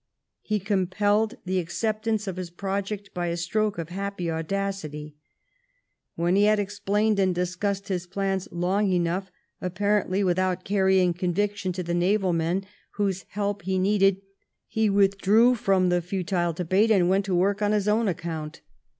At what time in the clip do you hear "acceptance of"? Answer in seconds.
1.59-2.37